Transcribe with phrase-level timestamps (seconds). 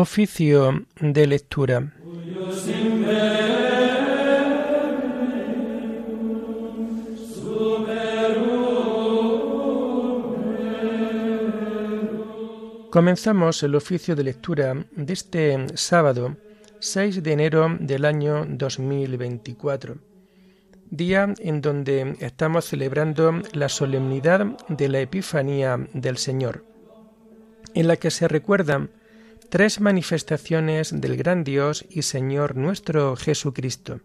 [0.00, 1.92] Oficio de lectura.
[12.90, 16.36] Comenzamos el oficio de lectura de este sábado
[16.78, 19.96] 6 de enero del año 2024,
[20.90, 26.64] día en donde estamos celebrando la solemnidad de la Epifanía del Señor,
[27.74, 28.90] en la que se recuerdan
[29.48, 34.00] tres manifestaciones del gran Dios y Señor nuestro Jesucristo.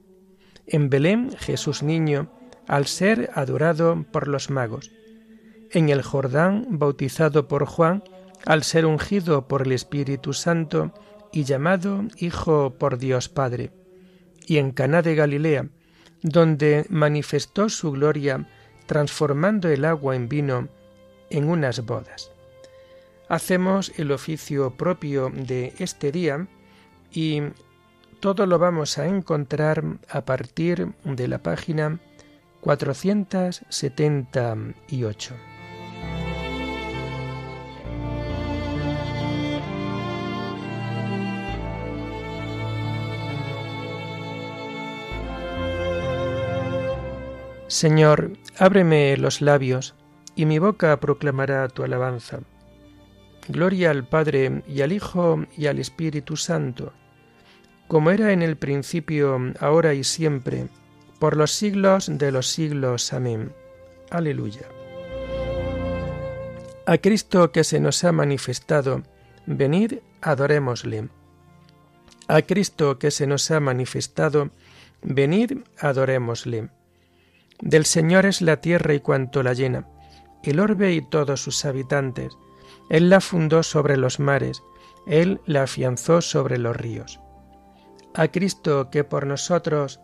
[0.66, 2.32] En Belén, Jesús niño,
[2.68, 4.92] al ser adorado por los magos.
[5.72, 8.04] En el Jordán, bautizado por Juan,
[8.46, 10.94] al ser ungido por el Espíritu Santo
[11.34, 13.72] y llamado Hijo por Dios Padre,
[14.46, 15.68] y en Caná de Galilea,
[16.22, 18.48] donde manifestó su gloria
[18.86, 20.70] transformando el agua en vino
[21.30, 22.33] en unas bodas.
[23.34, 26.46] Hacemos el oficio propio de este día
[27.12, 27.42] y
[28.20, 32.00] todo lo vamos a encontrar a partir de la página
[32.62, 35.36] 478.
[47.68, 49.96] Señor, ábreme los labios,
[50.36, 52.42] y mi boca proclamará tu alabanza.
[53.48, 56.94] Gloria al Padre y al Hijo y al Espíritu Santo,
[57.88, 60.68] como era en el principio, ahora y siempre,
[61.20, 63.14] por los siglos de los siglos.
[63.14, 63.54] Amén.
[64.10, 64.64] Aleluya.
[66.86, 69.04] A Cristo que se nos ha manifestado,
[69.46, 71.10] venid, adorémosle.
[72.28, 74.50] A Cristo que se nos ha manifestado,
[75.02, 76.70] venid, adorémosle.
[77.62, 79.88] Del Señor es la tierra y cuanto la llena,
[80.44, 82.34] el orbe y todos sus habitantes.
[82.90, 84.64] Él la fundó sobre los mares,
[85.08, 87.20] Él la afianzó sobre los ríos.
[88.14, 90.00] A Cristo que por nosotros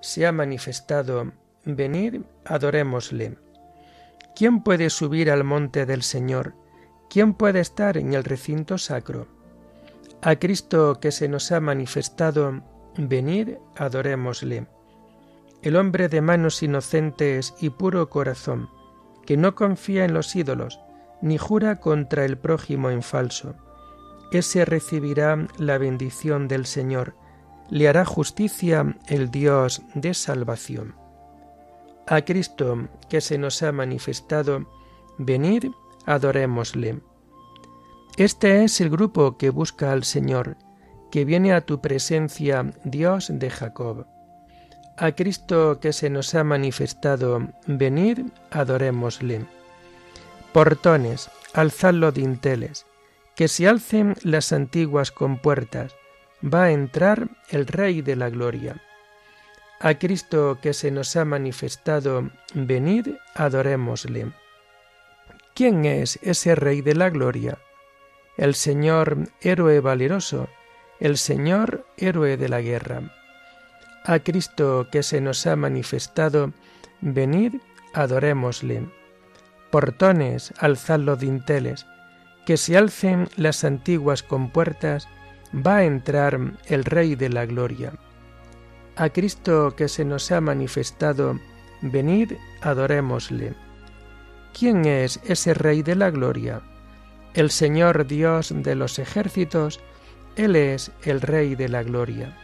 [0.00, 1.32] se ha manifestado,
[1.64, 3.38] venid, adorémosle.
[4.36, 6.54] ¿Quién puede subir al monte del Señor?
[7.10, 9.26] ¿Quién puede estar en el recinto sacro?
[10.20, 12.62] A Cristo que se nos ha manifestado,
[12.96, 14.66] venid, adorémosle
[15.62, 18.70] el hombre de manos inocentes y puro corazón,
[19.26, 20.80] que no confía en los ídolos,
[21.22, 23.54] ni jura contra el prójimo en falso.
[24.32, 27.14] Ese recibirá la bendición del Señor,
[27.70, 30.94] le hará justicia el Dios de salvación.
[32.06, 34.66] A Cristo que se nos ha manifestado,
[35.18, 35.66] venid,
[36.06, 37.00] adorémosle.
[38.16, 40.56] Este es el grupo que busca al Señor,
[41.10, 44.06] que viene a tu presencia, Dios de Jacob.
[44.96, 48.20] A Cristo que se nos ha manifestado, venid,
[48.50, 49.46] adorémosle.
[50.52, 52.86] Portones, alzad los dinteles,
[53.36, 55.94] que se alcen las antiguas compuertas,
[56.42, 58.82] va a entrar el Rey de la Gloria.
[59.80, 64.32] A Cristo que se nos ha manifestado, venid, adorémosle.
[65.54, 67.58] ¿Quién es ese Rey de la Gloria?
[68.36, 70.48] El Señor héroe valeroso,
[71.00, 73.02] el Señor héroe de la guerra
[74.08, 76.54] a Cristo que se nos ha manifestado,
[77.02, 77.56] venid,
[77.92, 78.88] adorémosle.
[79.70, 81.86] Portones, alzad los dinteles,
[82.46, 85.08] que se alcen las antiguas compuertas,
[85.54, 87.92] va a entrar el Rey de la Gloria.
[88.96, 91.38] A Cristo que se nos ha manifestado,
[91.82, 93.54] venid, adorémosle.
[94.58, 96.62] ¿Quién es ese Rey de la Gloria?
[97.34, 99.80] El Señor Dios de los ejércitos,
[100.36, 102.34] Él es el Rey de la Gloria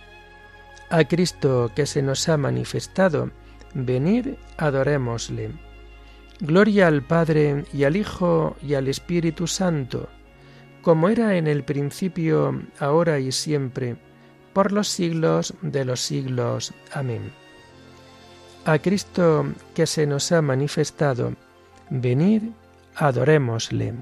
[0.91, 3.31] a Cristo que se nos ha manifestado,
[3.75, 5.51] venid, adorémosle.
[6.41, 10.09] Gloria al Padre y al Hijo y al Espíritu Santo,
[10.83, 13.97] como era en el principio, ahora y siempre,
[14.53, 16.75] por los siglos de los siglos.
[16.93, 17.33] Amén.
[18.65, 21.35] A Cristo que se nos ha manifestado,
[21.91, 22.43] venid,
[22.97, 23.95] adorémosle.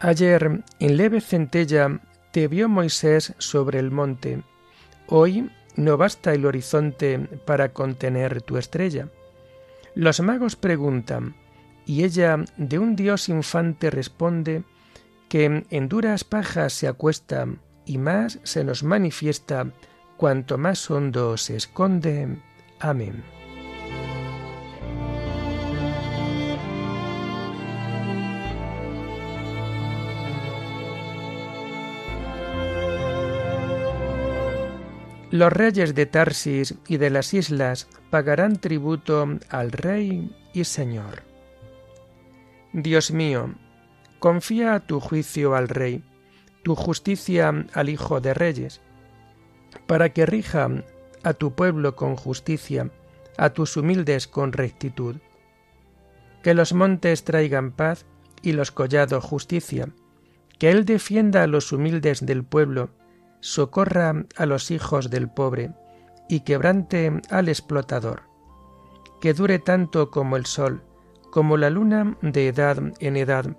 [0.00, 2.00] Ayer, en leve centella,
[2.32, 4.42] te vio Moisés sobre el monte.
[5.06, 9.08] Hoy no basta el horizonte para contener tu estrella.
[9.94, 11.36] Los magos preguntan,
[11.84, 14.64] y ella de un dios infante responde
[15.28, 17.46] que en duras pajas se acuesta
[17.84, 19.66] y más se nos manifiesta
[20.16, 22.38] cuanto más hondo se esconde.
[22.78, 23.22] Amén.
[35.30, 41.22] Los reyes de Tarsis y de las islas pagarán tributo al Rey y Señor.
[42.72, 43.54] Dios mío,
[44.18, 46.02] confía tu juicio al Rey,
[46.64, 48.80] tu justicia al Hijo de Reyes,
[49.86, 50.68] para que rija
[51.22, 52.90] a tu pueblo con justicia,
[53.36, 55.16] a tus humildes con rectitud.
[56.42, 58.04] Que los montes traigan paz
[58.42, 59.90] y los collados justicia,
[60.58, 62.90] que Él defienda a los humildes del pueblo,
[63.40, 65.72] socorra a los hijos del pobre
[66.28, 68.22] y quebrante al explotador.
[69.20, 70.82] Que dure tanto como el sol,
[71.30, 73.56] como la luna de edad en edad,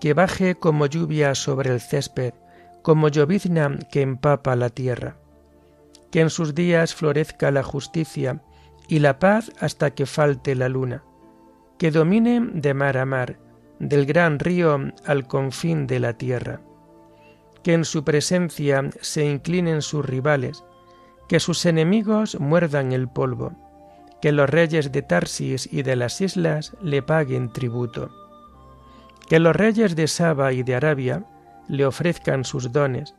[0.00, 2.34] que baje como lluvia sobre el césped,
[2.82, 5.16] como llovizna que empapa la tierra.
[6.10, 8.42] Que en sus días florezca la justicia
[8.88, 11.04] y la paz hasta que falte la luna.
[11.78, 13.38] Que domine de mar a mar,
[13.78, 16.60] del gran río al confín de la tierra
[17.68, 20.64] que en su presencia se inclinen sus rivales,
[21.28, 23.52] que sus enemigos muerdan el polvo,
[24.22, 28.08] que los reyes de Tarsis y de las islas le paguen tributo,
[29.28, 31.26] que los reyes de Saba y de Arabia
[31.68, 33.14] le ofrezcan sus dones,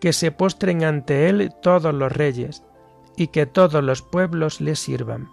[0.00, 2.64] que se postren ante él todos los reyes,
[3.16, 5.28] y que todos los pueblos le sirvan,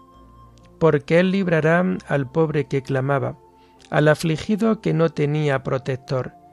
[0.78, 3.40] porque él librará al pobre que clamaba,
[3.90, 6.45] al afligido que no tenía protector,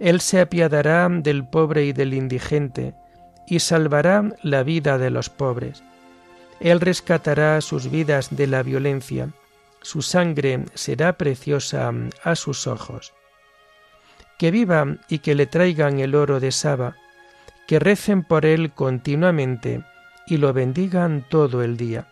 [0.00, 2.94] él se apiadará del pobre y del indigente,
[3.46, 5.82] y salvará la vida de los pobres.
[6.60, 9.28] Él rescatará sus vidas de la violencia,
[9.82, 11.92] su sangre será preciosa
[12.22, 13.12] a sus ojos.
[14.38, 16.96] Que viva y que le traigan el oro de Saba,
[17.68, 19.84] que recen por él continuamente
[20.26, 22.08] y lo bendigan todo el día.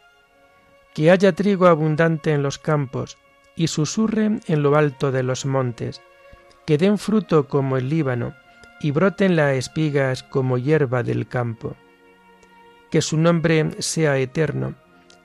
[0.95, 3.17] Que haya trigo abundante en los campos
[3.57, 6.03] y susurre en lo alto de los montes
[6.67, 8.35] que den fruto como el Líbano,
[8.81, 11.77] y broten las espigas como hierba del campo.
[12.91, 14.75] Que su nombre sea eterno,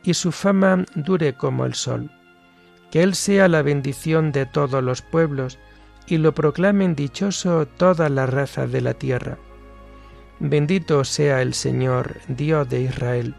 [0.03, 2.11] y su fama dure como el sol.
[2.91, 5.59] Que Él sea la bendición de todos los pueblos,
[6.05, 9.37] y lo proclamen dichoso todas las razas de la tierra.
[10.39, 13.35] Bendito sea el Señor, Dios de Israel,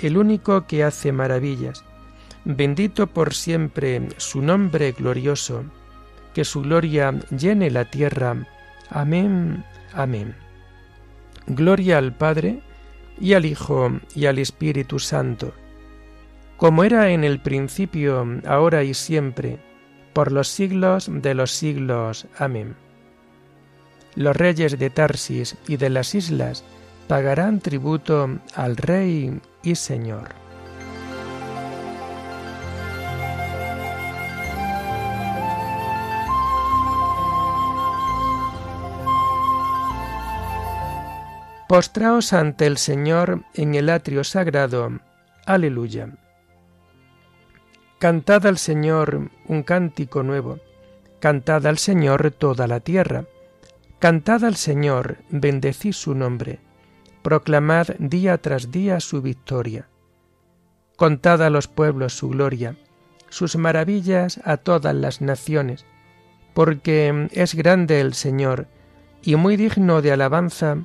[0.00, 1.84] el único que hace maravillas.
[2.44, 5.64] Bendito por siempre su nombre glorioso
[6.34, 8.46] que su gloria llene la tierra.
[8.90, 10.34] Amén, amén.
[11.46, 12.60] Gloria al Padre,
[13.20, 15.54] y al Hijo, y al Espíritu Santo,
[16.56, 19.58] como era en el principio, ahora y siempre,
[20.12, 22.26] por los siglos de los siglos.
[22.38, 22.76] Amén.
[24.14, 26.64] Los reyes de Tarsis y de las islas
[27.08, 30.41] pagarán tributo al Rey y Señor.
[41.72, 45.00] Postraos ante el Señor en el atrio sagrado.
[45.46, 46.10] Aleluya.
[47.98, 50.58] Cantad al Señor un cántico nuevo.
[51.18, 53.24] Cantad al Señor toda la tierra.
[54.00, 56.60] Cantad al Señor, bendecid su nombre.
[57.22, 59.88] Proclamad día tras día su victoria.
[60.96, 62.76] Contad a los pueblos su gloria,
[63.30, 65.86] sus maravillas a todas las naciones,
[66.52, 68.66] porque es grande el Señor
[69.22, 70.84] y muy digno de alabanza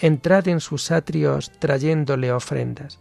[0.00, 3.00] entrad en sus atrios trayéndole ofrendas.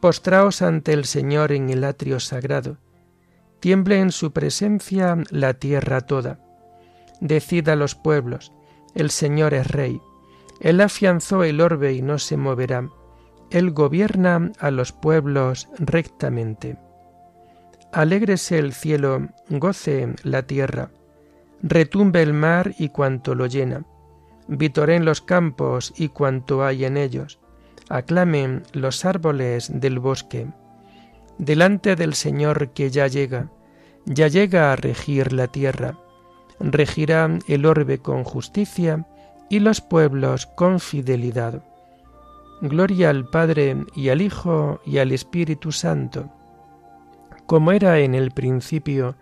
[0.00, 2.78] Postraos ante el Señor en el atrio sagrado,
[3.60, 6.38] tiemble en su presencia la tierra toda.
[7.20, 8.52] Decid a los pueblos,
[8.94, 10.00] el Señor es Rey,
[10.60, 12.88] Él afianzó el orbe y no se moverá,
[13.50, 16.76] Él gobierna a los pueblos rectamente.
[17.92, 20.90] Alégrese el cielo, goce la tierra,
[21.62, 23.84] retumbe el mar y cuanto lo llena
[24.48, 27.38] en los campos y cuanto hay en ellos,
[27.88, 30.46] aclamen los árboles del bosque.
[31.38, 33.50] Delante del Señor que ya llega,
[34.06, 35.98] ya llega a regir la tierra,
[36.60, 39.06] regirá el orbe con justicia
[39.50, 41.62] y los pueblos con fidelidad.
[42.60, 46.30] Gloria al Padre y al Hijo y al Espíritu Santo,
[47.46, 49.16] como era en el principio,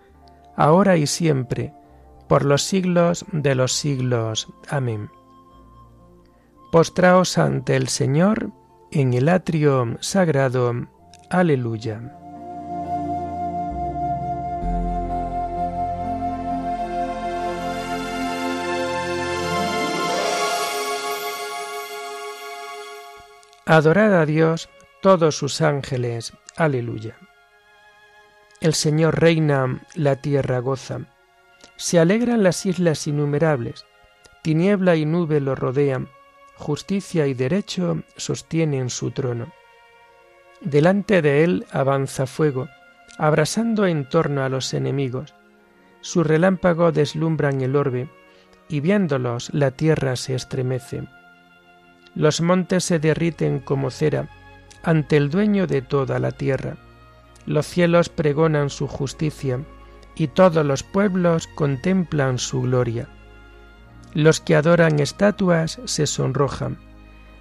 [0.56, 1.74] ahora y siempre,
[2.28, 4.48] por los siglos de los siglos.
[4.68, 5.10] Amén.
[6.70, 8.50] Postraos ante el Señor
[8.90, 10.72] en el atrio sagrado.
[11.30, 12.12] Aleluya.
[23.64, 24.68] Adorad a Dios
[25.02, 26.32] todos sus ángeles.
[26.56, 27.16] Aleluya.
[28.60, 31.00] El Señor reina, la tierra goza.
[31.76, 33.84] Se alegran las islas innumerables.
[34.42, 36.08] Tiniebla y nube lo rodean.
[36.56, 39.52] Justicia y derecho sostienen su trono.
[40.62, 42.68] Delante de él avanza fuego,
[43.18, 45.34] abrasando en torno a los enemigos.
[46.00, 48.08] Su relámpago deslumbran el orbe,
[48.68, 51.04] y viéndolos la tierra se estremece.
[52.14, 54.28] Los montes se derriten como cera
[54.82, 56.76] ante el dueño de toda la tierra.
[57.44, 59.60] Los cielos pregonan su justicia,
[60.14, 63.08] y todos los pueblos contemplan su gloria.
[64.16, 66.78] Los que adoran estatuas se sonrojan,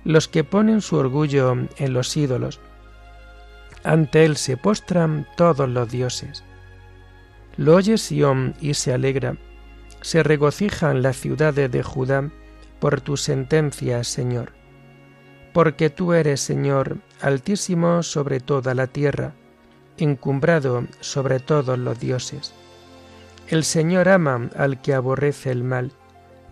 [0.04, 2.60] los que ponen su orgullo en los ídolos.
[3.86, 6.44] Ante él se postran todos los dioses.
[7.56, 9.38] Lo oye Sión y se alegra,
[10.02, 12.30] se regocijan las ciudades de Judá
[12.82, 14.52] por tus sentencias, Señor.
[15.54, 19.34] Porque tú eres, Señor, altísimo sobre toda la tierra,
[19.98, 22.54] encumbrado sobre todos los dioses.
[23.48, 25.94] El Señor ama al que aborrece el mal,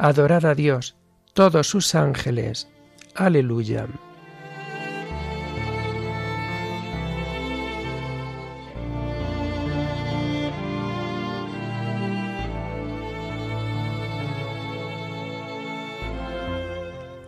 [0.00, 0.94] Adorad a Dios,
[1.34, 2.68] todos sus ángeles.
[3.16, 3.88] Aleluya.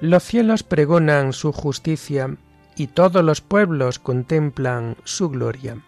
[0.00, 2.36] Los cielos pregonan su justicia
[2.76, 5.82] y todos los pueblos contemplan su gloria.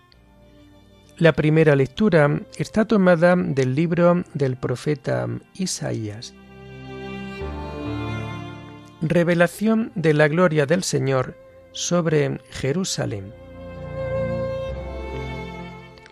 [1.16, 6.34] La primera lectura está tomada del libro del profeta Isaías.
[9.04, 11.36] Revelación de la gloria del Señor
[11.72, 13.34] sobre Jerusalén.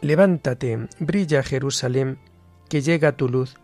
[0.00, 2.18] Levántate, brilla Jerusalén,
[2.68, 3.54] que llega tu luz.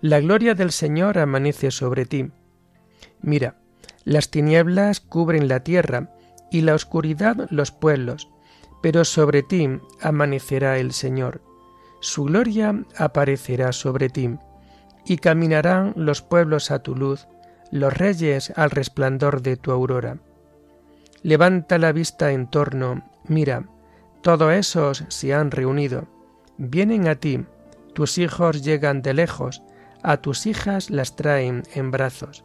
[0.00, 2.30] La gloria del Señor amanece sobre ti.
[3.20, 3.56] Mira,
[4.04, 6.14] las tinieblas cubren la tierra
[6.48, 8.28] y la oscuridad los pueblos,
[8.80, 9.68] pero sobre ti
[10.00, 11.42] amanecerá el Señor.
[12.00, 14.38] Su gloria aparecerá sobre ti,
[15.04, 17.26] y caminarán los pueblos a tu luz,
[17.70, 20.18] los reyes al resplandor de tu aurora.
[21.22, 23.64] Levanta la vista en torno, mira,
[24.22, 26.06] todos esos se han reunido,
[26.58, 27.44] vienen a ti,
[27.94, 29.62] tus hijos llegan de lejos,
[30.02, 32.44] a tus hijas las traen en brazos.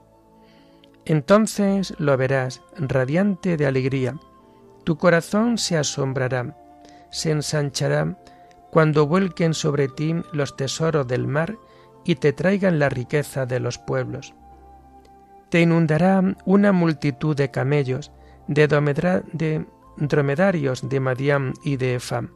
[1.06, 4.16] Entonces lo verás radiante de alegría.
[4.84, 6.56] Tu corazón se asombrará,
[7.12, 8.18] se ensanchará
[8.72, 11.58] cuando vuelquen sobre ti los tesoros del mar
[12.06, 14.34] y te traigan la riqueza de los pueblos.
[15.52, 18.10] Te inundará una multitud de camellos,
[18.48, 18.68] de,
[19.98, 22.30] dromedarios de Madián y de Efam.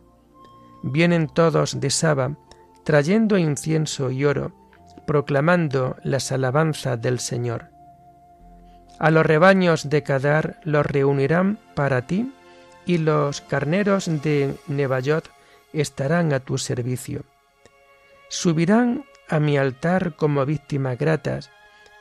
[0.83, 2.37] Vienen todos de Saba,
[2.83, 4.53] trayendo incienso y oro,
[5.07, 7.69] proclamando las alabanzas del Señor.
[8.99, 12.33] A los rebaños de Cadar los reunirán para ti,
[12.85, 15.29] y los carneros de Nebayot
[15.71, 17.23] estarán a tu servicio.
[18.27, 21.49] Subirán a mi altar como víctimas gratas,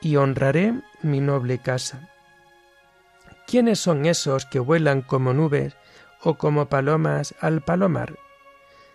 [0.04, 2.10] y honraré mi noble casa.
[3.46, 5.74] ¿Quiénes son esos que vuelan como nubes
[6.20, 8.14] o como palomas al palomar?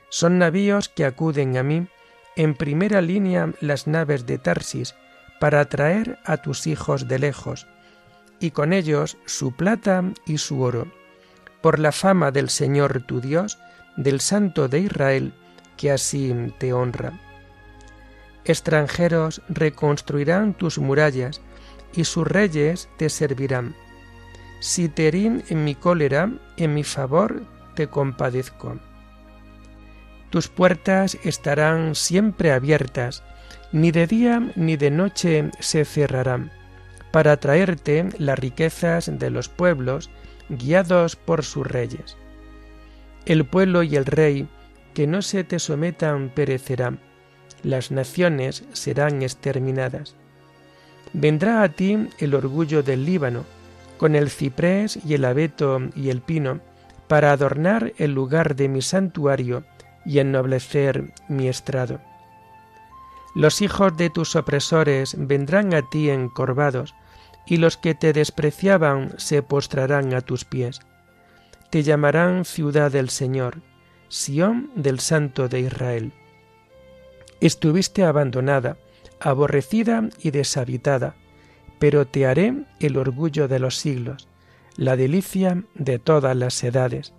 [0.09, 1.87] Son navíos que acuden a mí,
[2.35, 4.95] en primera línea las naves de Tarsis,
[5.39, 7.67] para atraer a tus hijos de lejos,
[8.39, 10.91] y con ellos su plata y su oro,
[11.61, 13.57] por la fama del Señor tu Dios,
[13.97, 15.33] del Santo de Israel,
[15.75, 17.28] que así te honra.
[18.45, 21.41] Extranjeros reconstruirán tus murallas,
[21.93, 23.75] y sus reyes te servirán.
[24.59, 27.43] Si te en mi cólera, en mi favor
[27.75, 28.77] te compadezco.
[30.29, 33.23] Tus puertas estarán siempre abiertas,
[33.71, 36.51] ni de día ni de noche se cerrarán
[37.11, 40.09] para traerte las riquezas de los pueblos
[40.49, 42.17] guiados por sus reyes.
[43.25, 44.47] El pueblo y el rey
[44.93, 46.99] que no se te sometan perecerán,
[47.63, 50.15] las naciones serán exterminadas.
[51.13, 53.45] Vendrá a ti el orgullo del Líbano,
[53.97, 56.59] con el ciprés y el abeto y el pino,
[57.07, 59.63] para adornar el lugar de mi santuario
[60.05, 61.99] y ennoblecer mi estrado.
[63.35, 66.95] Los hijos de tus opresores vendrán a ti encorvados,
[67.45, 70.81] y los que te despreciaban se postrarán a tus pies.
[71.71, 73.61] Te llamarán ciudad del Señor,
[74.07, 76.13] Sión del Santo de Israel.
[77.41, 78.77] Estuviste abandonada,
[79.19, 81.15] aborrecida y deshabitada,
[81.79, 84.27] pero te haré el orgullo de los siglos,
[84.75, 87.13] la delicia de todas las edades.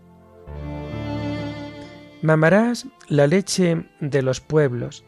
[2.22, 5.04] Mamarás la leche de los pueblos,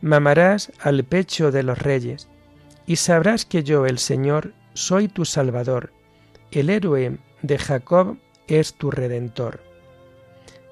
[0.00, 2.28] mamarás al pecho de los reyes,
[2.86, 5.92] y sabrás que yo, el Señor, soy tu Salvador,
[6.50, 9.60] el héroe de Jacob es tu Redentor.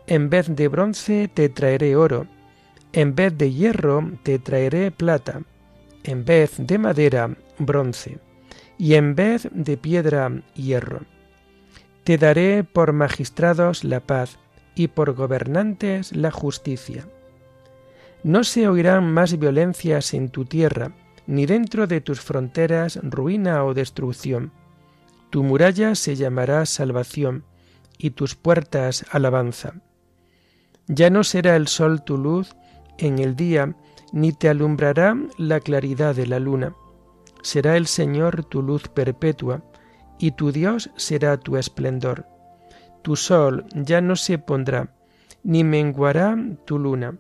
[0.09, 2.27] En vez de bronce te traeré oro,
[2.93, 5.43] en vez de hierro te traeré plata,
[6.05, 8.19] en vez de madera bronce,
[8.79, 11.03] y en vez de piedra hierro.
[12.05, 14.39] Te daré por magistrados la paz,
[14.75, 17.05] y por gobernantes la justicia
[18.23, 20.93] no se oirán más violencias en tu tierra,
[21.27, 24.53] ni dentro de tus fronteras ruina o destrucción.
[25.31, 27.45] Tu muralla se llamará salvación,
[27.97, 29.75] y tus puertas alabanza.
[30.87, 32.55] Ya no será el sol tu luz
[32.99, 33.75] en el día,
[34.13, 36.75] ni te alumbrará la claridad de la luna.
[37.43, 39.63] Será el Señor tu luz perpetua,
[40.19, 42.27] y tu Dios será tu esplendor.
[43.03, 44.93] Tu sol ya no se pondrá,
[45.45, 47.17] ni menguará tu luna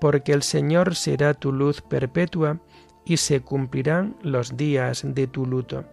[0.00, 2.60] porque el Señor será tu luz perpetua
[3.04, 5.84] y se cumplirán los días de tu luto.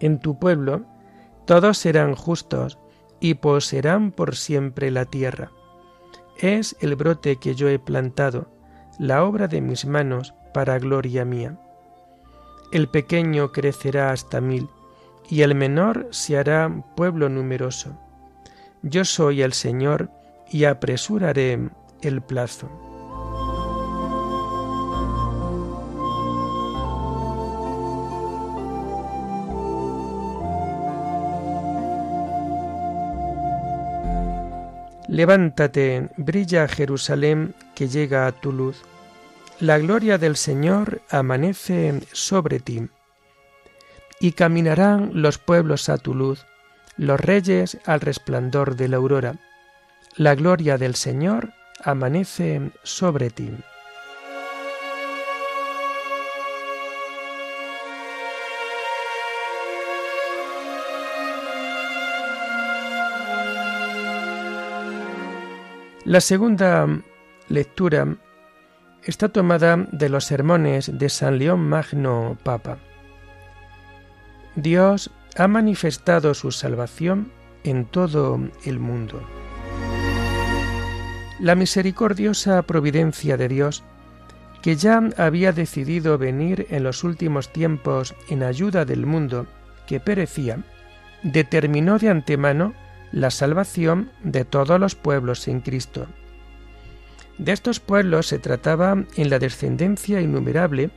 [0.00, 0.84] En tu pueblo
[1.46, 2.78] todos serán justos
[3.20, 5.50] y poseerán por siempre la tierra.
[6.42, 8.48] Es el brote que yo he plantado,
[8.98, 11.56] la obra de mis manos para gloria mía.
[12.72, 14.68] El pequeño crecerá hasta mil,
[15.30, 17.96] y el menor se hará pueblo numeroso.
[18.82, 20.10] Yo soy el Señor,
[20.50, 22.91] y apresuraré el plazo.
[35.12, 38.80] Levántate, brilla Jerusalén que llega a tu luz.
[39.60, 42.88] La gloria del Señor amanece sobre ti.
[44.20, 46.46] Y caminarán los pueblos a tu luz,
[46.96, 49.34] los reyes al resplandor de la aurora.
[50.16, 51.52] La gloria del Señor
[51.84, 53.50] amanece sobre ti.
[66.12, 66.86] La segunda
[67.48, 68.18] lectura
[69.02, 72.76] está tomada de los sermones de San León Magno Papa.
[74.54, 77.32] Dios ha manifestado su salvación
[77.64, 79.22] en todo el mundo.
[81.40, 83.82] La misericordiosa providencia de Dios,
[84.60, 89.46] que ya había decidido venir en los últimos tiempos en ayuda del mundo
[89.86, 90.58] que perecía,
[91.22, 92.74] determinó de antemano
[93.12, 96.06] la salvación de todos los pueblos en Cristo.
[97.38, 100.90] De estos pueblos se trataba en la descendencia innumerable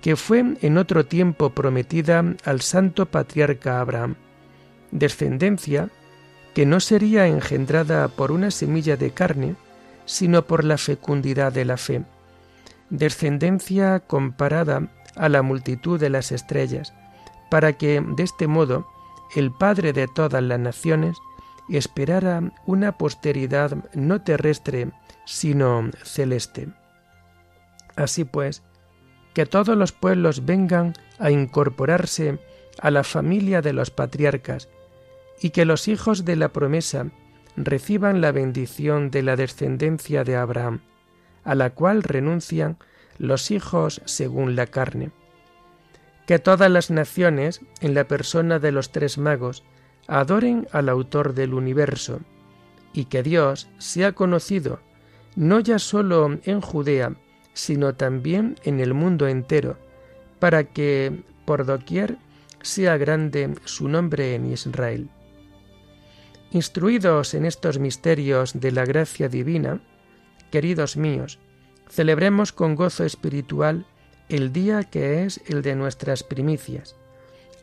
[0.00, 4.14] que fue en otro tiempo prometida al santo patriarca Abraham,
[4.90, 5.90] descendencia
[6.54, 9.56] que no sería engendrada por una semilla de carne,
[10.04, 12.04] sino por la fecundidad de la fe,
[12.88, 16.94] descendencia comparada a la multitud de las estrellas,
[17.50, 18.86] para que de este modo
[19.34, 21.18] el Padre de todas las naciones
[21.74, 24.92] esperara una posteridad no terrestre,
[25.24, 26.68] sino celeste.
[27.96, 28.62] Así pues,
[29.34, 32.38] que todos los pueblos vengan a incorporarse
[32.80, 34.68] a la familia de los patriarcas,
[35.40, 37.06] y que los hijos de la promesa
[37.56, 40.80] reciban la bendición de la descendencia de Abraham,
[41.44, 42.78] a la cual renuncian
[43.18, 45.10] los hijos según la carne.
[46.26, 49.64] Que todas las naciones, en la persona de los tres magos,
[50.08, 52.20] adoren al autor del universo,
[52.92, 54.80] y que Dios sea conocido
[55.36, 57.14] no ya solo en Judea,
[57.52, 59.78] sino también en el mundo entero,
[60.38, 62.16] para que por doquier
[62.62, 65.08] sea grande su nombre en Israel.
[66.50, 69.80] Instruidos en estos misterios de la gracia divina,
[70.50, 71.38] queridos míos,
[71.88, 73.86] celebremos con gozo espiritual
[74.28, 76.96] el día que es el de nuestras primicias,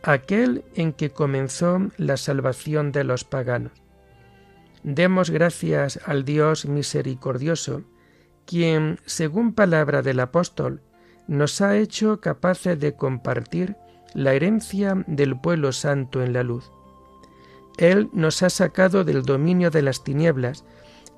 [0.03, 3.71] aquel en que comenzó la salvación de los paganos.
[4.83, 7.83] Demos gracias al Dios misericordioso,
[8.45, 10.81] quien, según palabra del apóstol,
[11.27, 13.77] nos ha hecho capaces de compartir
[14.13, 16.69] la herencia del pueblo santo en la luz
[17.77, 20.65] Él nos ha sacado del dominio de las tinieblas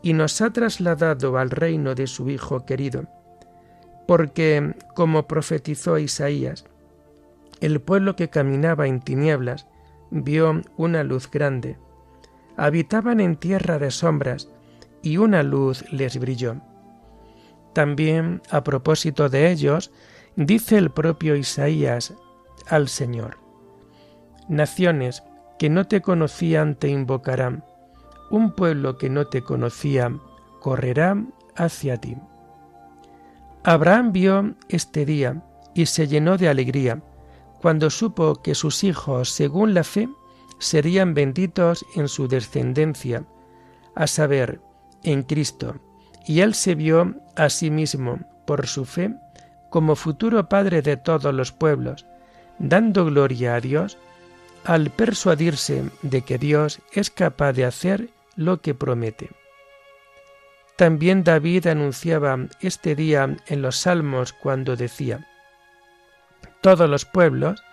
[0.04, 3.06] y nos ha trasladado al reino de su Hijo querido.
[4.08, 6.66] Porque, como profetizó Isaías,
[7.62, 9.68] el pueblo que caminaba en tinieblas
[10.12, 11.78] vio una luz grande.
[12.58, 14.50] Habitaban en tierra de sombras
[15.02, 16.62] y una luz les brilló.
[17.74, 19.92] También, a propósito de ellos,
[20.36, 22.14] dice el propio Isaías
[22.68, 23.38] al Señor,
[24.48, 25.24] Naciones
[25.58, 27.64] que no te conocían te invocarán,
[28.30, 30.12] un pueblo que no te conocía
[30.60, 31.18] correrá
[31.56, 32.18] hacia ti.
[33.64, 37.02] Abraham vio este día y se llenó de alegría
[37.62, 40.10] cuando supo que sus hijos, según la fe,
[40.60, 43.26] serían benditos en su descendencia,
[43.96, 44.62] a saber,
[45.04, 45.76] en Cristo,
[46.26, 49.16] y él se vio a sí mismo, por su fe,
[49.70, 52.06] como futuro Padre de todos los pueblos,
[52.60, 53.98] dando gloria a Dios
[54.64, 59.30] al persuadirse de que Dios es capaz de hacer lo que promete.
[60.76, 65.28] También David anunciaba este día en los Salmos cuando decía,
[66.66, 67.64] Todos los pueblos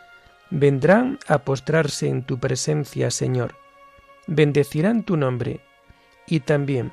[0.51, 3.55] vendrán a postrarse en tu presencia, Señor,
[4.27, 5.61] bendecirán tu nombre,
[6.27, 6.93] y también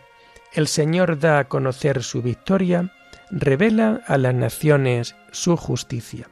[0.53, 2.93] el Señor da a conocer su victoria,
[3.31, 6.29] revela a las naciones su justicia.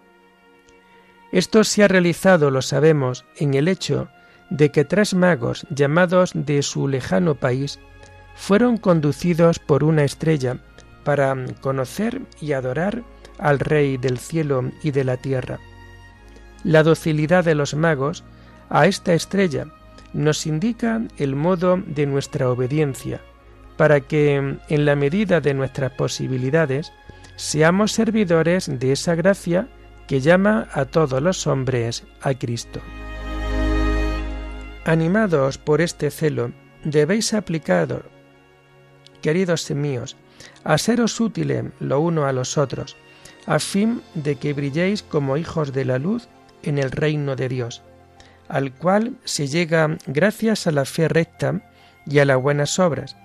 [1.34, 4.08] Esto se ha realizado, lo sabemos, en el hecho
[4.50, 7.78] de que tres magos llamados de su lejano país
[8.36, 10.60] fueron conducidos por una estrella
[11.04, 13.04] para conocer y adorar
[13.38, 15.60] al Rey del cielo y de la tierra.
[16.64, 18.24] La docilidad de los magos
[18.70, 19.68] a esta estrella
[20.14, 23.22] nos indica el modo de nuestra obediencia,
[23.78, 26.92] para que, en la medida de nuestras posibilidades,
[27.36, 29.68] seamos servidores de esa gracia
[30.08, 32.82] que llama a todos los hombres a Cristo.
[34.86, 36.52] Animados por este celo,
[36.84, 38.04] debéis aplicar,
[39.22, 40.16] queridos míos,
[40.64, 42.96] a seros útiles lo uno a los otros,
[43.48, 46.28] a fin de que brilléis como hijos de la luz
[46.64, 47.82] en el reino de Dios,
[48.48, 51.62] al cual se llega gracias a la fe recta
[52.06, 53.16] y a las buenas obras,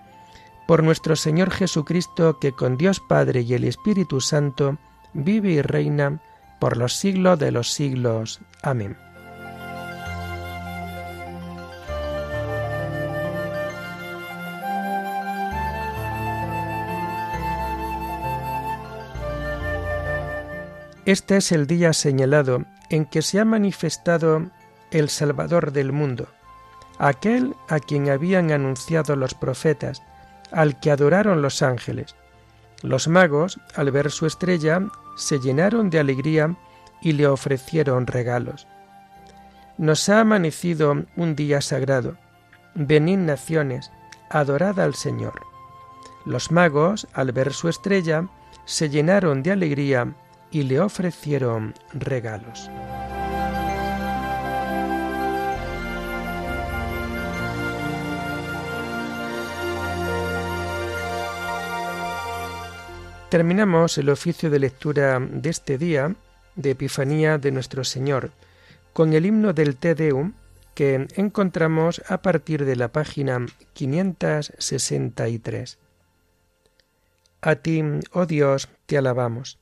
[0.66, 4.78] por nuestro Señor Jesucristo, que con Dios Padre y el Espíritu Santo
[5.12, 6.22] vive y reina
[6.60, 8.40] por los siglos de los siglos.
[8.62, 8.96] Amén.
[21.04, 24.50] Este es el día señalado en que se ha manifestado
[24.92, 26.28] el Salvador del mundo,
[26.98, 30.00] aquel a quien habían anunciado los profetas,
[30.52, 32.14] al que adoraron los ángeles.
[32.82, 34.80] Los magos, al ver su estrella,
[35.16, 36.54] se llenaron de alegría
[37.00, 38.68] y le ofrecieron regalos.
[39.78, 42.16] Nos ha amanecido un día sagrado.
[42.76, 43.90] Venid naciones,
[44.30, 45.40] adorad al Señor.
[46.24, 48.28] Los magos, al ver su estrella,
[48.66, 50.14] se llenaron de alegría
[50.52, 52.70] y le ofrecieron regalos.
[63.30, 66.14] Terminamos el oficio de lectura de este día
[66.54, 68.30] de Epifanía de nuestro Señor
[68.92, 70.34] con el himno del Te Deum
[70.74, 75.78] que encontramos a partir de la página 563.
[77.40, 79.61] A ti, oh Dios, te alabamos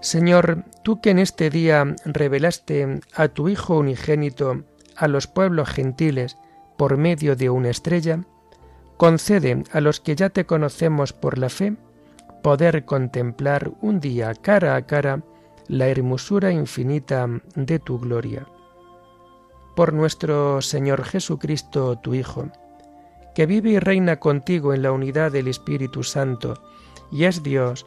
[0.00, 4.62] Señor, tú que en este día revelaste a tu Hijo unigénito
[4.96, 6.36] a los pueblos gentiles
[6.76, 8.20] por medio de una estrella,
[8.96, 11.76] concede a los que ya te conocemos por la fe
[12.42, 15.22] poder contemplar un día cara a cara
[15.66, 18.46] la hermosura infinita de tu gloria.
[19.74, 22.48] Por nuestro Señor Jesucristo, tu Hijo,
[23.34, 26.54] que vive y reina contigo en la unidad del Espíritu Santo,
[27.12, 27.86] y es Dios